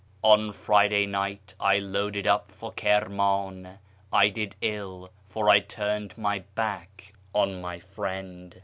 On 0.23 0.51
Friday 0.51 1.05
night 1.05 1.53
I 1.59 1.77
loaded 1.77 2.25
up 2.25 2.51
from 2.51 2.71
Kirman; 2.71 3.77
I 4.11 4.29
did 4.29 4.55
ill, 4.59 5.11
for 5.27 5.47
I 5.47 5.59
turned 5.59 6.17
my 6.17 6.39
back 6.55 7.13
on 7.33 7.61
my 7.61 7.77
friend." 7.77 8.59